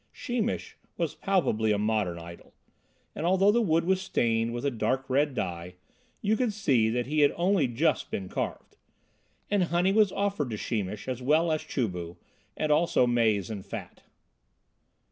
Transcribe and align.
Sheemish 0.11 0.77
was 0.97 1.13
palpably 1.13 1.71
a 1.71 1.77
modern 1.77 2.17
idol, 2.17 2.55
and 3.13 3.23
although 3.23 3.51
the 3.51 3.61
wood 3.61 3.83
was 3.85 4.01
stained 4.01 4.51
with 4.51 4.65
a 4.65 4.71
dark 4.71 5.07
red 5.07 5.35
dye, 5.35 5.75
you 6.23 6.35
could 6.35 6.53
see 6.53 6.89
that 6.89 7.05
he 7.05 7.19
had 7.19 7.31
only 7.35 7.67
just 7.67 8.09
been 8.09 8.27
carved. 8.27 8.77
And 9.51 9.65
honey 9.65 9.91
was 9.91 10.11
offered 10.11 10.49
to 10.49 10.57
Sheemish 10.57 11.07
as 11.07 11.21
well 11.21 11.51
as 11.51 11.61
Chu 11.61 11.87
bu, 11.87 12.17
and 12.57 12.71
also 12.71 13.05
maize 13.05 13.51
and 13.51 13.63
fat. 13.63 14.01